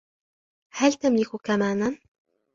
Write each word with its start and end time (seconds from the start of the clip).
هل 0.73 0.93
تملك 0.93 1.29
كمانًا؟ 1.43 1.97